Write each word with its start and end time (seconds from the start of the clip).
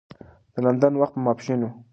د 0.53 0.55
لندن 0.65 0.93
وخت 0.97 1.13
په 1.15 1.21
ماپښین 1.25 1.59
و. 1.63 1.71